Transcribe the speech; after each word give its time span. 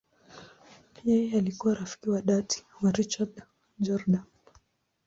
Yeye 1.03 1.37
alikuwa 1.37 1.73
rafiki 1.73 2.09
wa 2.09 2.21
dhati 2.21 2.65
wa 2.81 2.91
Richard 2.91 3.43
Jordan. 3.79 4.23